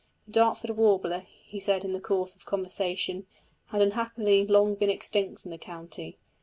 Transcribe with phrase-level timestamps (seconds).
[0.25, 3.27] The Dartford warbler, he said in the course of conversation,
[3.67, 6.17] had unhappily long been extinct in the county.